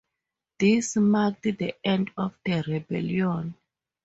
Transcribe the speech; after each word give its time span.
This 0.57 0.95
marked 0.97 1.43
the 1.43 1.75
end 1.85 2.09
of 2.17 2.33
the 2.43 2.63
rebellion. 2.67 3.53